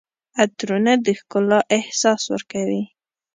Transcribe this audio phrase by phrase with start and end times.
[0.41, 2.83] عطرونه د ښکلا احساس ورکوي.